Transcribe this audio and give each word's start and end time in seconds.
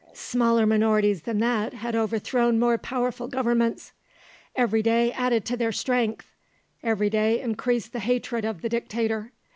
Smaller 0.15 0.65
minorities 0.65 1.21
than 1.21 1.37
that 1.41 1.75
had 1.75 1.95
overthrown 1.95 2.57
more 2.57 2.79
powerful 2.79 3.27
Governments. 3.27 3.91
Every 4.55 4.81
day 4.81 5.11
added 5.11 5.45
to 5.45 5.55
their 5.55 5.71
strength; 5.71 6.33
every 6.81 7.11
day 7.11 7.39
increased 7.39 7.93
the 7.93 7.99
hatred 7.99 8.43
of 8.43 8.63
the 8.63 8.69
Dictator. 8.69 9.31